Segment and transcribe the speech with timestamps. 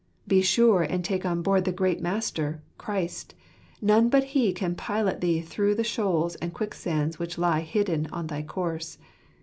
[0.27, 3.35] Be sure and take on board the great Master, Christ:
[3.83, 8.25] none but He can pilot thee through the shoals and quicksands which lie hidden on
[8.25, 8.97] thy course.